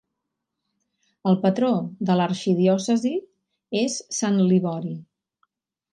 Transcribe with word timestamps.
El 1.31 1.37
patró 1.43 1.69
de 2.09 2.17
l'arxidiòcesi 2.21 3.13
és 3.85 4.01
Sant 4.21 4.45
Libori. 4.53 4.99